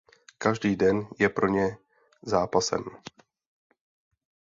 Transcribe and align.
Každý 0.37 0.75
den 0.75 1.07
je 1.19 1.29
pro 1.29 1.47
ně 1.47 1.77
zápasem. 2.21 2.83